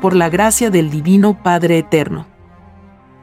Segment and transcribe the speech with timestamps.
[0.00, 2.26] por la gracia del Divino Padre Eterno.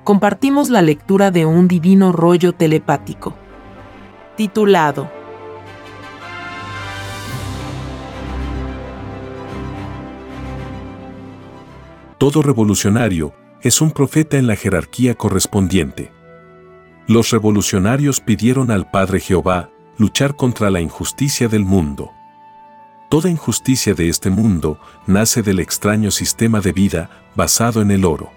[0.03, 3.35] Compartimos la lectura de un divino rollo telepático.
[4.35, 5.09] Titulado
[12.17, 16.11] Todo revolucionario es un profeta en la jerarquía correspondiente.
[17.07, 22.16] Los revolucionarios pidieron al Padre Jehová luchar contra la injusticia del mundo.
[23.09, 28.31] Toda injusticia de este mundo nace del extraño sistema de vida basado en el oro.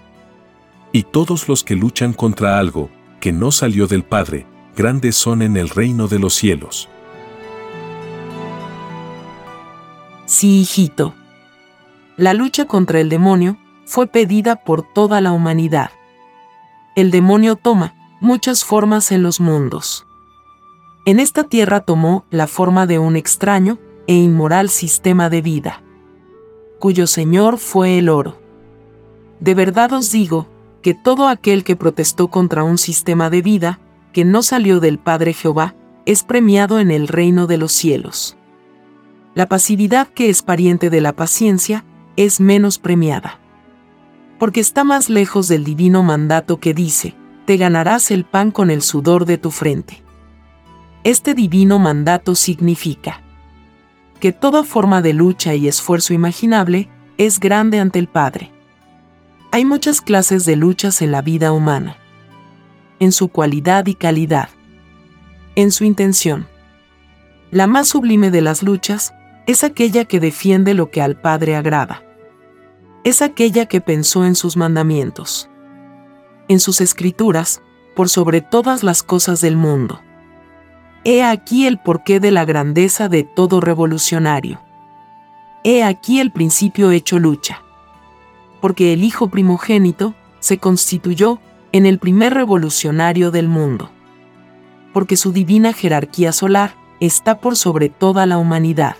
[0.93, 2.89] Y todos los que luchan contra algo
[3.19, 4.47] que no salió del Padre,
[4.77, 6.87] grandes son en el reino de los cielos.
[10.25, 11.13] Sí, hijito.
[12.15, 15.91] La lucha contra el demonio fue pedida por toda la humanidad.
[16.95, 20.07] El demonio toma muchas formas en los mundos.
[21.05, 23.77] En esta tierra tomó la forma de un extraño
[24.11, 25.81] e inmoral sistema de vida,
[26.79, 28.41] cuyo Señor fue el oro.
[29.39, 30.49] De verdad os digo
[30.81, 33.79] que todo aquel que protestó contra un sistema de vida
[34.11, 38.35] que no salió del Padre Jehová es premiado en el reino de los cielos.
[39.33, 41.85] La pasividad que es pariente de la paciencia
[42.17, 43.39] es menos premiada.
[44.39, 48.81] Porque está más lejos del divino mandato que dice, te ganarás el pan con el
[48.81, 50.03] sudor de tu frente.
[51.05, 53.21] Este divino mandato significa,
[54.21, 58.51] que toda forma de lucha y esfuerzo imaginable es grande ante el Padre.
[59.51, 61.97] Hay muchas clases de luchas en la vida humana,
[62.99, 64.49] en su cualidad y calidad,
[65.55, 66.47] en su intención.
[67.49, 69.11] La más sublime de las luchas
[69.47, 72.03] es aquella que defiende lo que al Padre agrada.
[73.03, 75.49] Es aquella que pensó en sus mandamientos,
[76.47, 77.63] en sus escrituras,
[77.95, 79.99] por sobre todas las cosas del mundo
[81.03, 84.61] He aquí el porqué de la grandeza de todo revolucionario.
[85.63, 87.63] He aquí el principio hecho lucha.
[88.59, 91.39] Porque el Hijo primogénito se constituyó
[91.71, 93.89] en el primer revolucionario del mundo.
[94.93, 98.95] Porque su divina jerarquía solar está por sobre toda la humanidad.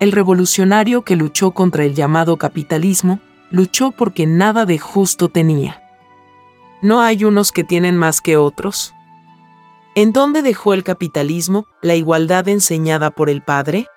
[0.00, 3.20] El revolucionario que luchó contra el llamado capitalismo,
[3.50, 5.82] luchó porque nada de justo tenía.
[6.82, 8.94] ¿No hay unos que tienen más que otros?
[9.96, 13.88] ¿En dónde dejó el capitalismo la igualdad enseñada por el Padre?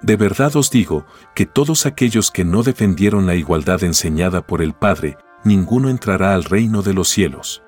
[0.00, 1.04] De verdad os digo
[1.34, 6.44] que todos aquellos que no defendieron la igualdad enseñada por el Padre, ninguno entrará al
[6.44, 7.62] reino de los cielos.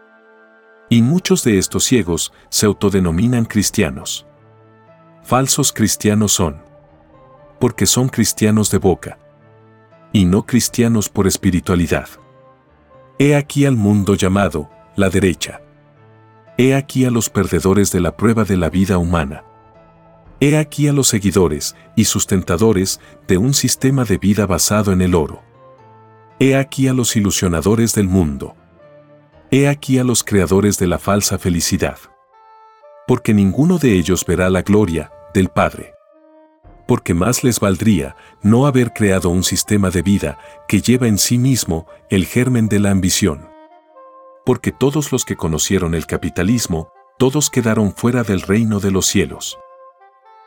[0.89, 4.27] Y muchos de estos ciegos se autodenominan cristianos.
[5.23, 6.63] Falsos cristianos son.
[7.61, 9.19] Porque son cristianos de boca.
[10.11, 12.09] Y no cristianos por espiritualidad.
[13.19, 15.61] He aquí al mundo llamado, la derecha
[16.59, 19.45] He aquí a los perdedores de la prueba de la vida humana.
[20.41, 25.15] He aquí a los seguidores y sustentadores de un sistema de vida basado en el
[25.15, 25.43] oro.
[26.41, 28.57] He aquí a los ilusionadores del mundo.
[29.51, 31.99] He aquí a los creadores de la falsa felicidad.
[33.07, 35.93] Porque ninguno de ellos verá la gloria del Padre.
[36.89, 41.37] Porque más les valdría no haber creado un sistema de vida que lleva en sí
[41.37, 43.56] mismo el germen de la ambición
[44.47, 49.59] porque todos los que conocieron el capitalismo, todos quedaron fuera del reino de los cielos.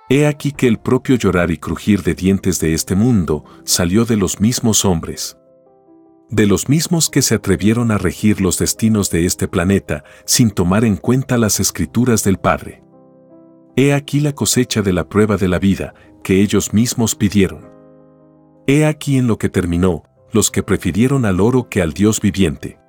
[0.09, 4.15] He aquí que el propio llorar y crujir de dientes de este mundo salió de
[4.15, 5.37] los mismos hombres.
[6.29, 10.85] De los mismos que se atrevieron a regir los destinos de este planeta sin tomar
[10.85, 12.81] en cuenta las escrituras del Padre.
[13.75, 15.93] He aquí la cosecha de la prueba de la vida
[16.23, 17.69] que ellos mismos pidieron.
[18.65, 22.79] He aquí en lo que terminó, los que prefirieron al oro que al Dios viviente.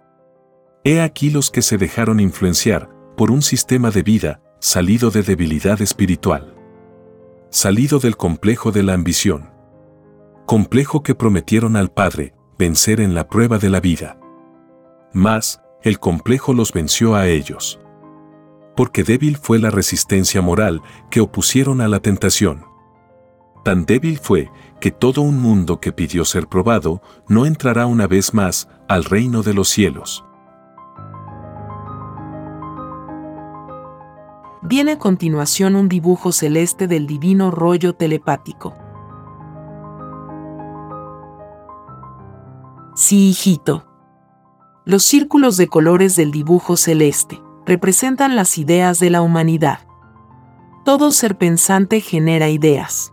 [0.82, 5.82] He aquí los que se dejaron influenciar por un sistema de vida salido de debilidad
[5.82, 6.54] espiritual.
[7.50, 9.50] Salido del complejo de la ambición.
[10.46, 14.18] Complejo que prometieron al Padre vencer en la prueba de la vida.
[15.12, 17.78] Mas, el complejo los venció a ellos.
[18.74, 20.80] Porque débil fue la resistencia moral
[21.10, 22.65] que opusieron a la tentación.
[23.65, 24.50] Tan débil fue
[24.80, 29.42] que todo un mundo que pidió ser probado no entrará una vez más al reino
[29.42, 30.24] de los cielos.
[34.70, 38.72] Viene a continuación un dibujo celeste del divino rollo telepático.
[42.94, 43.84] Sí, hijito.
[44.84, 49.80] Los círculos de colores del dibujo celeste representan las ideas de la humanidad.
[50.84, 53.12] Todo ser pensante genera ideas,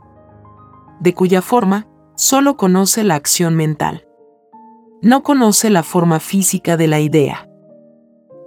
[1.00, 4.07] de cuya forma solo conoce la acción mental.
[5.01, 7.50] No conoce la forma física de la idea,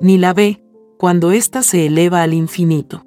[0.00, 0.62] ni la ve
[1.00, 3.05] cuando ésta se eleva al infinito.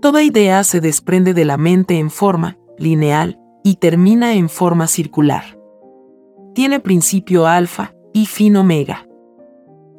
[0.00, 5.58] Toda idea se desprende de la mente en forma lineal y termina en forma circular.
[6.54, 9.08] tiene principio alfa y fin omega.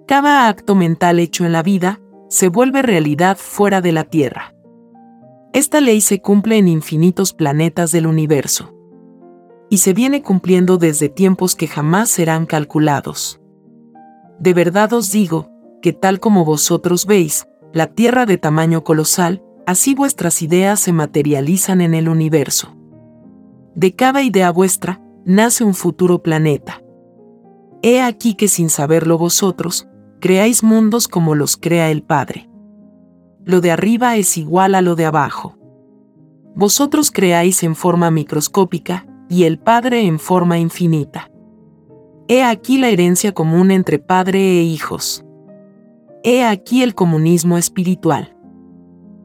[0.07, 4.55] Cada acto mental hecho en la vida se vuelve realidad fuera de la Tierra.
[5.51, 8.73] Esta ley se cumple en infinitos planetas del universo.
[9.69, 13.41] Y se viene cumpliendo desde tiempos que jamás serán calculados.
[14.39, 15.52] De verdad os digo,
[15.83, 21.81] que tal como vosotros veis, la Tierra de tamaño colosal, así vuestras ideas se materializan
[21.81, 22.77] en el universo.
[23.75, 26.81] De cada idea vuestra, nace un futuro planeta.
[27.81, 29.89] He aquí que sin saberlo vosotros,
[30.21, 32.49] creáis mundos como los crea el Padre.
[33.43, 35.57] Lo de arriba es igual a lo de abajo.
[36.55, 41.29] Vosotros creáis en forma microscópica y el Padre en forma infinita.
[42.29, 45.25] He aquí la herencia común entre Padre e hijos.
[46.25, 48.33] He aquí el comunismo espiritual.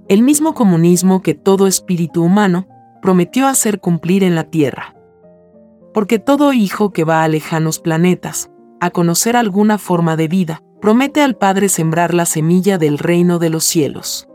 [0.09, 2.67] El mismo comunismo que todo espíritu humano
[3.01, 4.97] prometió hacer cumplir en la Tierra.
[5.95, 8.51] Porque todo hijo que va a lejanos planetas,
[8.81, 13.51] a conocer alguna forma de vida, promete al Padre sembrar la semilla del reino de
[13.51, 14.29] los cielos.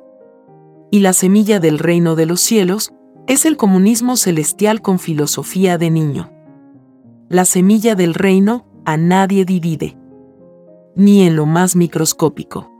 [0.89, 2.93] Y la semilla del reino de los cielos
[3.27, 6.31] es el comunismo celestial con filosofía de niño.
[7.27, 9.97] La semilla del reino a nadie divide,
[10.95, 12.71] ni en lo más microscópico.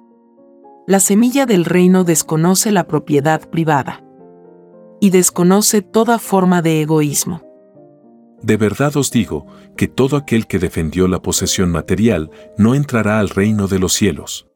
[0.87, 4.03] La semilla del reino desconoce la propiedad privada
[4.99, 7.41] y desconoce toda forma de egoísmo.
[8.41, 9.45] De verdad os digo,
[9.77, 14.47] que todo aquel que defendió la posesión material no entrará al reino de los cielos.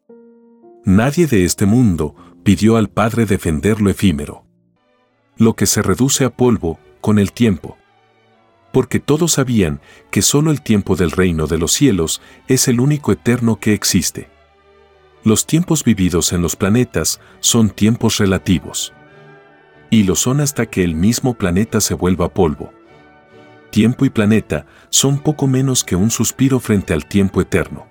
[0.83, 4.45] Nadie de este mundo pidió al Padre defender lo efímero.
[5.37, 7.77] Lo que se reduce a polvo con el tiempo.
[8.77, 9.81] Porque todos sabían
[10.11, 14.29] que solo el tiempo del reino de los cielos es el único eterno que existe.
[15.23, 18.93] Los tiempos vividos en los planetas son tiempos relativos.
[19.89, 22.71] Y lo son hasta que el mismo planeta se vuelva polvo
[23.71, 27.87] tiempo y planeta son poco menos que un suspiro frente al tiempo eterno.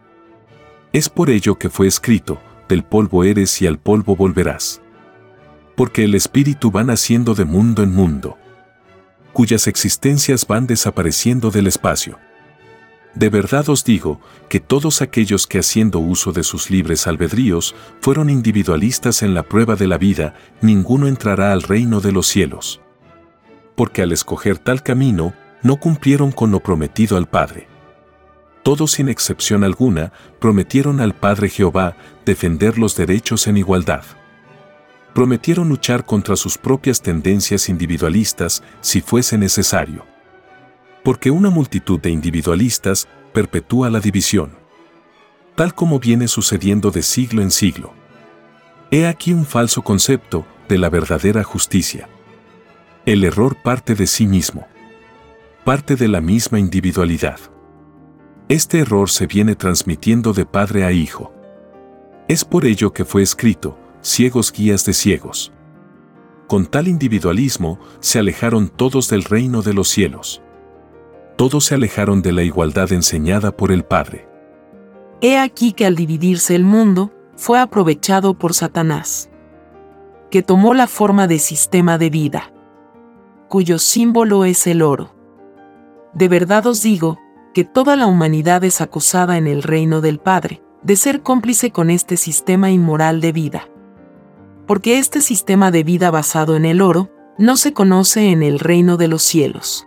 [0.93, 4.81] Es por ello que fue escrito, del polvo eres y al polvo volverás.
[5.75, 8.39] Porque el espíritu va naciendo de mundo en mundo,
[9.37, 12.19] cuyas existencias van desapareciendo del espacio.
[13.15, 14.19] De verdad os digo
[14.49, 19.77] que todos aquellos que haciendo uso de sus libres albedríos fueron individualistas en la prueba
[19.77, 22.81] de la vida, ninguno entrará al reino de los cielos.
[23.75, 27.69] Porque al escoger tal camino, no cumplieron con lo prometido al Padre.
[28.63, 34.05] Todos sin excepción alguna prometieron al Padre Jehová defender los derechos en igualdad.
[35.17, 40.05] Prometieron luchar contra sus propias tendencias individualistas si fuese necesario.
[41.03, 44.59] Porque una multitud de individualistas perpetúa la división.
[45.55, 47.95] Tal como viene sucediendo de siglo en siglo.
[48.91, 52.11] He aquí un falso concepto de la verdadera justicia.
[53.07, 54.67] El error parte de sí mismo
[55.65, 57.41] parte de la misma individualidad.
[58.51, 61.33] Este error se viene transmitiendo de padre a hijo.
[62.29, 65.53] Es por ello que fue escrito, ciegos guías de ciegos.
[66.47, 70.41] Con tal individualismo se alejaron todos del reino de los cielos.
[71.37, 74.29] Todos se alejaron de la igualdad enseñada por el Padre.
[75.21, 79.29] He aquí que al dividirse el mundo, fue aprovechado por Satanás,
[80.31, 82.53] que tomó la forma de sistema de vida,
[83.49, 85.15] cuyo símbolo es el oro.
[86.15, 87.19] De verdad os digo,
[87.53, 91.91] que toda la humanidad es acusada en el reino del Padre, de ser cómplice con
[91.91, 93.69] este sistema inmoral de vida.
[94.67, 98.97] Porque este sistema de vida basado en el oro, no se conoce en el reino
[98.97, 99.87] de los cielos.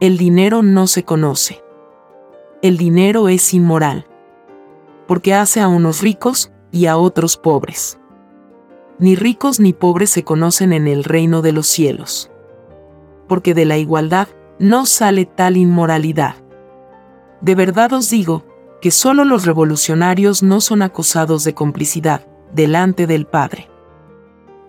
[0.00, 1.62] El dinero no se conoce.
[2.60, 4.06] El dinero es inmoral.
[5.06, 7.98] Porque hace a unos ricos y a otros pobres.
[8.98, 12.30] Ni ricos ni pobres se conocen en el reino de los cielos.
[13.28, 16.34] Porque de la igualdad no sale tal inmoralidad.
[17.40, 18.44] De verdad os digo,
[18.82, 23.69] que solo los revolucionarios no son acusados de complicidad delante del Padre.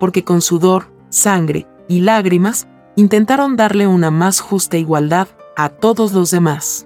[0.01, 2.67] Porque con sudor, sangre y lágrimas
[2.97, 6.85] intentaron darle una más justa igualdad a todos los demás.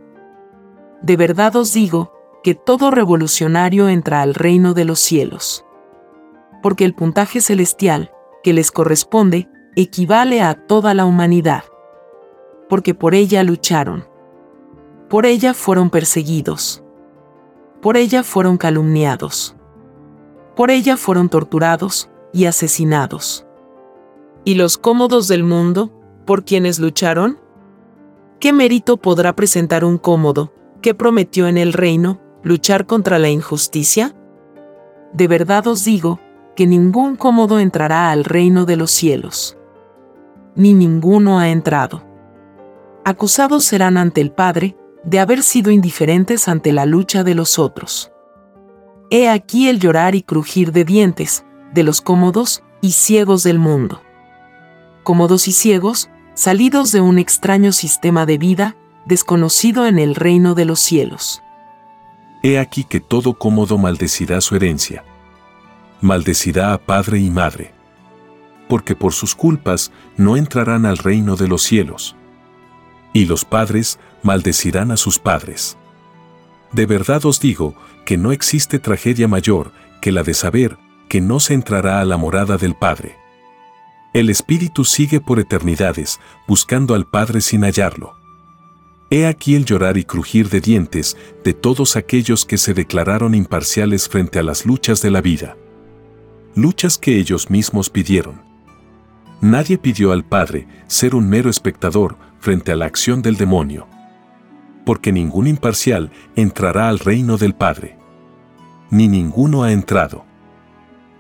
[1.02, 5.66] De verdad os digo, que todo revolucionario entra al reino de los cielos.
[6.62, 8.12] Porque el puntaje celestial,
[8.44, 11.64] que les corresponde, equivale a toda la humanidad
[12.70, 14.08] porque por ella lucharon.
[15.10, 16.84] Por ella fueron perseguidos.
[17.82, 19.56] Por ella fueron calumniados.
[20.56, 23.48] Por ella fueron torturados y asesinados.
[24.44, 25.92] ¿Y los cómodos del mundo,
[26.26, 27.40] por quienes lucharon?
[28.40, 34.16] ¿Qué mérito podrá presentar un cómodo, que prometió en el reino, luchar contra la injusticia?
[35.14, 36.20] De verdad os digo,
[36.56, 39.58] que ningún cómodo entrará al reino de los cielos.
[40.56, 42.06] Ni ninguno ha entrado
[43.06, 48.12] acusados serán ante el Padre, de haber sido indiferentes ante la lucha de los otros.
[49.12, 54.02] He aquí el llorar y crujir de dientes, de los cómodos y ciegos del mundo.
[55.04, 60.64] Cómodos y ciegos, salidos de un extraño sistema de vida, desconocido en el reino de
[60.64, 61.44] los cielos.
[62.42, 65.04] He aquí que todo cómodo maldecirá su herencia.
[66.00, 67.74] Maldecirá a padre y madre.
[68.70, 72.16] Porque por sus culpas no entrarán al reino de los cielos.
[73.12, 75.78] Y los padres maldecirán a sus padres.
[76.72, 80.78] De verdad os digo que no existe tragedia mayor que la de saber
[81.16, 83.16] que no se entrará a la morada del Padre.
[84.12, 88.18] El Espíritu sigue por eternidades, buscando al Padre sin hallarlo.
[89.10, 94.10] He aquí el llorar y crujir de dientes de todos aquellos que se declararon imparciales
[94.10, 95.56] frente a las luchas de la vida.
[96.54, 98.42] Luchas que ellos mismos pidieron.
[99.40, 103.88] Nadie pidió al Padre ser un mero espectador frente a la acción del demonio.
[104.86, 107.98] Porque ningún imparcial entrará al reino del Padre.
[108.90, 110.26] Ni ninguno ha entrado.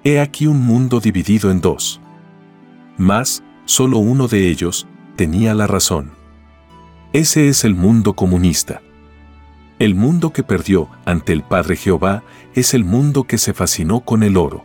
[0.07, 2.00] He aquí un mundo dividido en dos.
[2.95, 6.12] Mas, solo uno de ellos tenía la razón.
[7.12, 8.83] Ese es el mundo comunista.
[9.79, 12.21] El mundo que perdió ante el Padre Jehová
[12.53, 14.63] es el mundo que se fascinó con el oro.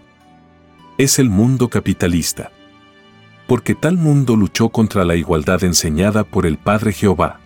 [0.99, 2.52] Es el mundo capitalista.
[3.47, 7.40] Porque tal mundo luchó contra la igualdad enseñada por el Padre Jehová.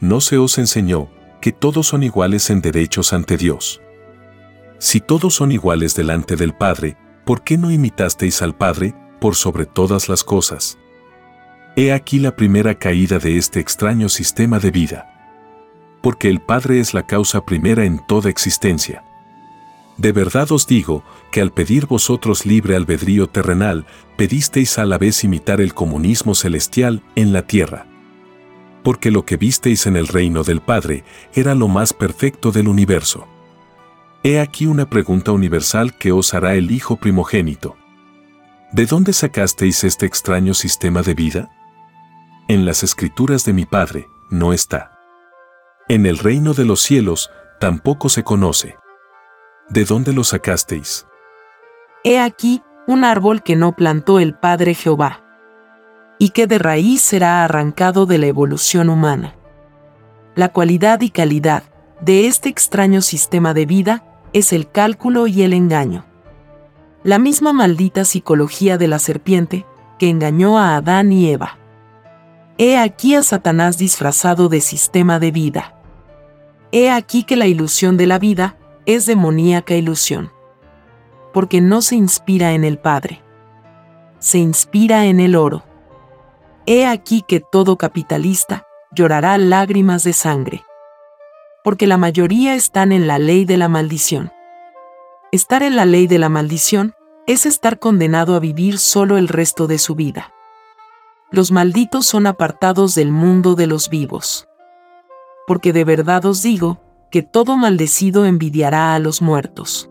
[0.00, 1.10] No se os enseñó
[1.42, 3.82] que todos son iguales en derechos ante Dios.
[4.84, 9.64] Si todos son iguales delante del Padre, ¿por qué no imitasteis al Padre por sobre
[9.64, 10.76] todas las cosas?
[11.74, 15.06] He aquí la primera caída de este extraño sistema de vida.
[16.02, 19.02] Porque el Padre es la causa primera en toda existencia.
[19.96, 23.86] De verdad os digo que al pedir vosotros libre albedrío terrenal,
[24.18, 27.86] pedisteis a la vez imitar el comunismo celestial en la tierra.
[28.82, 33.26] Porque lo que visteis en el reino del Padre era lo más perfecto del universo.
[34.26, 37.76] He aquí una pregunta universal que os hará el Hijo primogénito.
[38.72, 41.50] ¿De dónde sacasteis este extraño sistema de vida?
[42.48, 44.98] En las escrituras de mi Padre no está.
[45.90, 48.78] En el reino de los cielos tampoco se conoce.
[49.68, 51.06] ¿De dónde lo sacasteis?
[52.02, 55.22] He aquí un árbol que no plantó el Padre Jehová,
[56.18, 59.34] y que de raíz será arrancado de la evolución humana.
[60.34, 61.64] La cualidad y calidad
[62.00, 64.02] de este extraño sistema de vida
[64.34, 66.04] es el cálculo y el engaño.
[67.04, 69.64] La misma maldita psicología de la serpiente
[69.98, 71.56] que engañó a Adán y Eva.
[72.58, 75.80] He aquí a Satanás disfrazado de sistema de vida.
[76.72, 80.32] He aquí que la ilusión de la vida es demoníaca ilusión.
[81.32, 83.22] Porque no se inspira en el Padre.
[84.18, 85.62] Se inspira en el oro.
[86.66, 90.64] He aquí que todo capitalista llorará lágrimas de sangre.
[91.64, 94.30] Porque la mayoría están en la ley de la maldición.
[95.32, 96.94] Estar en la ley de la maldición
[97.26, 100.34] es estar condenado a vivir solo el resto de su vida
[101.34, 104.48] los malditos son apartados del mundo de los vivos.
[105.48, 106.80] Porque de verdad os digo,
[107.10, 109.90] que todo maldecido envidiará a los muertos.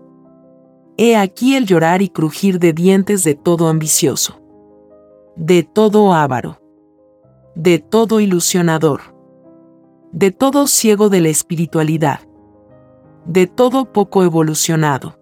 [0.97, 4.41] He aquí el llorar y crujir de dientes de todo ambicioso,
[5.35, 6.61] de todo avaro,
[7.55, 9.12] de todo ilusionador,
[10.13, 12.19] de todo ciego de la espiritualidad,
[13.25, 15.17] de todo poco evolucionado,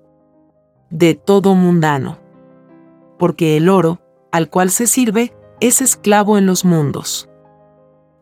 [0.90, 2.20] de todo mundano.
[3.18, 4.02] Porque el oro,
[4.34, 7.30] al cual se sirve, es esclavo en los mundos.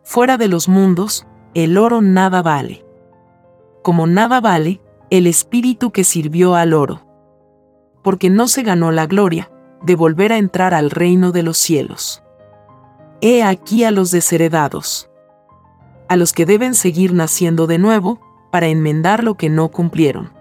[0.03, 2.85] Fuera de los mundos, el oro nada vale.
[3.81, 7.01] Como nada vale, el espíritu que sirvió al oro.
[8.03, 9.49] Porque no se ganó la gloria
[9.81, 12.21] de volver a entrar al reino de los cielos.
[13.21, 15.09] He aquí a los desheredados.
[16.10, 18.20] A los que deben seguir naciendo de nuevo
[18.51, 20.34] para enmendar lo que no cumplieron.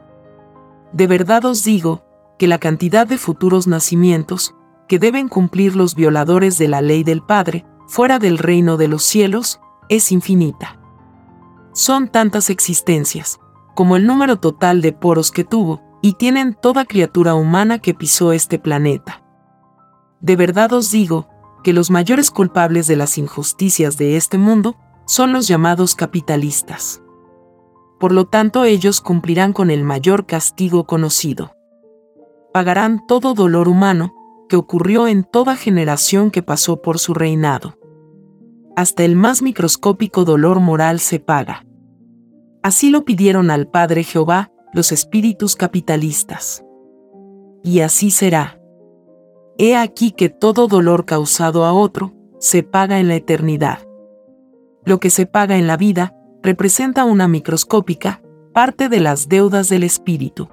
[0.93, 2.03] De verdad os digo
[2.39, 4.55] que la cantidad de futuros nacimientos
[4.89, 9.03] que deben cumplir los violadores de la ley del Padre, fuera del reino de los
[9.03, 10.81] cielos, es infinita.
[11.73, 13.39] Son tantas existencias,
[13.75, 18.33] como el número total de poros que tuvo, y tienen toda criatura humana que pisó
[18.33, 19.23] este planeta.
[20.21, 21.29] De verdad os digo,
[21.63, 24.77] que los mayores culpables de las injusticias de este mundo
[25.09, 27.03] son los llamados capitalistas.
[27.99, 31.53] Por lo tanto, ellos cumplirán con el mayor castigo conocido.
[32.53, 34.15] Pagarán todo dolor humano,
[34.51, 37.79] que ocurrió en toda generación que pasó por su reinado.
[38.77, 41.65] Hasta el más microscópico dolor moral se paga.
[42.63, 46.63] Así lo pidieron al Padre Jehová los espíritus capitalistas.
[47.65, 48.61] Y así será.
[49.57, 53.88] He aquí que todo dolor causado a otro se paga en la eternidad.
[54.89, 58.23] Lo que se paga en la vida representa una microscópica
[58.55, 60.49] parte de las deudas del espíritu.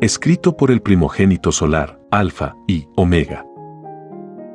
[0.00, 3.46] Escrito por el primogénito solar, Alfa y Omega.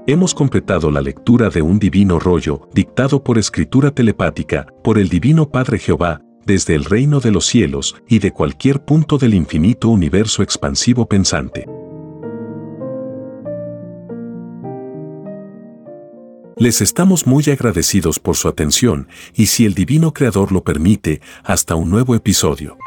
[0.05, 5.47] Hemos completado la lectura de un divino rollo, dictado por escritura telepática, por el Divino
[5.47, 10.43] Padre Jehová, desde el reino de los cielos y de cualquier punto del infinito universo
[10.43, 11.65] expansivo pensante.
[16.63, 21.75] Les estamos muy agradecidos por su atención y si el Divino Creador lo permite, hasta
[21.75, 22.77] un nuevo episodio.